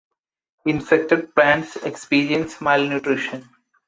[0.65, 3.47] Infected plants experience malnutrition.